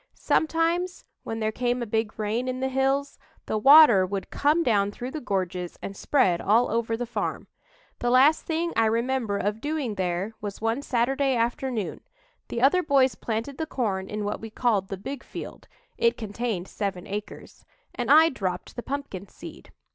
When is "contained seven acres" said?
16.17-17.63